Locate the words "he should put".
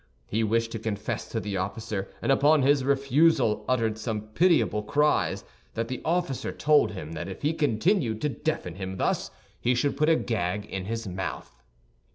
9.59-10.09